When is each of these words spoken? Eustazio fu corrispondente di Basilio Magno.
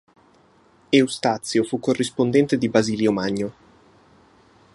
Eustazio 0.91 1.63
fu 1.63 1.77
corrispondente 1.79 2.57
di 2.57 2.69
Basilio 2.69 3.11
Magno. 3.11 3.53